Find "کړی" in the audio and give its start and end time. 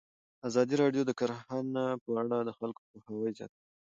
3.57-3.69